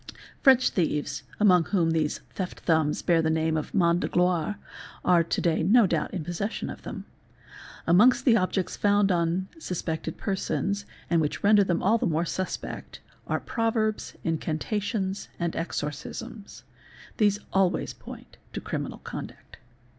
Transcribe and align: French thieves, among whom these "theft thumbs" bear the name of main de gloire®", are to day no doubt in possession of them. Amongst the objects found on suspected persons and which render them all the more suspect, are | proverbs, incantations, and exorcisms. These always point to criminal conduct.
French 0.41 0.71
thieves, 0.71 1.21
among 1.39 1.65
whom 1.65 1.91
these 1.91 2.21
"theft 2.33 2.61
thumbs" 2.61 3.03
bear 3.03 3.21
the 3.21 3.29
name 3.29 3.55
of 3.55 3.71
main 3.71 3.99
de 3.99 4.09
gloire®", 4.09 4.55
are 5.05 5.23
to 5.23 5.39
day 5.41 5.61
no 5.61 5.85
doubt 5.85 6.11
in 6.11 6.23
possession 6.23 6.71
of 6.71 6.81
them. 6.81 7.05
Amongst 7.85 8.25
the 8.25 8.35
objects 8.35 8.75
found 8.75 9.11
on 9.11 9.47
suspected 9.59 10.17
persons 10.17 10.87
and 11.07 11.21
which 11.21 11.43
render 11.43 11.63
them 11.63 11.83
all 11.83 11.99
the 11.99 12.07
more 12.07 12.25
suspect, 12.25 12.99
are 13.27 13.39
| 13.39 13.39
proverbs, 13.55 14.15
incantations, 14.23 15.29
and 15.39 15.55
exorcisms. 15.55 16.63
These 17.17 17.37
always 17.53 17.93
point 17.93 18.37
to 18.53 18.59
criminal 18.59 19.01
conduct. 19.03 19.57